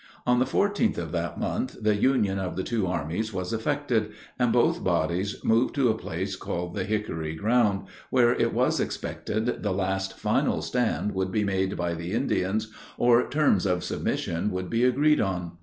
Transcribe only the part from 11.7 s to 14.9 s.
by the Indians, or terms of submission would be